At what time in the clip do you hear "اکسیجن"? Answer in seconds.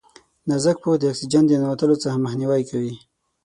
1.11-1.43